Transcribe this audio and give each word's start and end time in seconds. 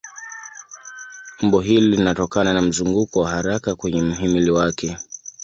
Umbo 1.41 1.59
hili 1.61 1.87
linatokana 1.97 2.53
na 2.53 2.61
mzunguko 2.61 3.19
wa 3.19 3.29
haraka 3.29 3.75
kwenye 3.75 4.01
mhimili 4.01 4.51
wake. 4.51 4.97